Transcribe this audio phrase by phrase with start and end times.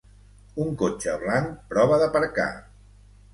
[0.63, 2.49] Un cotxe blanc prova d'aparcar